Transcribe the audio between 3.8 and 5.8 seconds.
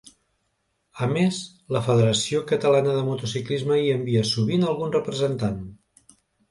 hi envia sovint algun representant.